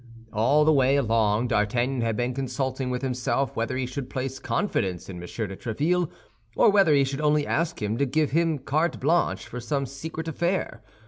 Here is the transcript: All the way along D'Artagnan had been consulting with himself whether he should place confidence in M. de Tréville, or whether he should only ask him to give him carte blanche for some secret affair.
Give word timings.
All 0.33 0.65
the 0.65 0.73
way 0.73 0.95
along 0.95 1.49
D'Artagnan 1.49 2.01
had 2.01 2.17
been 2.17 2.33
consulting 2.33 2.89
with 2.89 3.03
himself 3.03 3.55
whether 3.55 3.77
he 3.77 3.85
should 3.85 4.09
place 4.09 4.39
confidence 4.39 5.09
in 5.09 5.17
M. 5.17 5.21
de 5.21 5.27
Tréville, 5.55 6.09
or 6.55 6.71
whether 6.71 6.95
he 6.95 7.03
should 7.03 7.21
only 7.21 7.45
ask 7.45 7.79
him 7.83 7.99
to 7.99 8.05
give 8.07 8.31
him 8.31 8.57
carte 8.57 8.99
blanche 8.99 9.45
for 9.45 9.59
some 9.59 9.85
secret 9.85 10.27
affair. 10.27 10.81